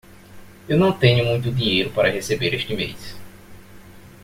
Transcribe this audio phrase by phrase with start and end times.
[0.67, 3.15] Eu não tenho muito dinheiro para receber este mês.